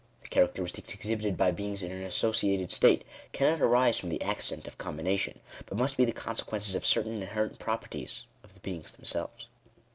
[0.23, 3.03] The characteristics exhibited by beings in an associated state
[3.33, 7.27] cannot arise from the accident of combination, but must be the consequences of certain in
[7.27, 9.45] herent properties of the beings themselves.